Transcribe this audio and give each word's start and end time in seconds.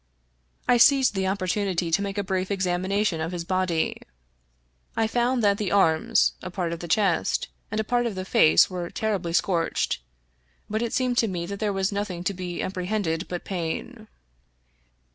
I 0.67 0.77
seized 0.77 1.13
the 1.13 1.27
opportunity 1.27 1.91
to 1.91 2.01
make 2.01 2.17
a 2.17 2.23
brief 2.23 2.49
examination 2.49 3.21
of 3.21 3.31
his 3.31 3.45
body. 3.45 4.01
I 4.97 5.05
found 5.05 5.43
that 5.43 5.59
the 5.59 5.71
arms, 5.71 6.33
a 6.41 6.49
part 6.49 6.73
of 6.73 6.79
the 6.79 6.87
chest, 6.87 7.49
and 7.69 7.79
a 7.79 7.83
part 7.83 8.07
of 8.07 8.15
the 8.15 8.25
face 8.25 8.67
were 8.67 8.89
terribly 8.89 9.31
scorched; 9.31 9.99
but 10.67 10.81
it 10.81 10.91
seemed 10.91 11.19
to 11.19 11.27
me 11.27 11.45
that 11.45 11.59
there 11.59 11.71
was 11.71 11.91
nothing 11.91 12.23
to 12.23 12.33
be 12.33 12.63
apprehended 12.63 13.27
but 13.27 13.45
pain. 13.45 14.07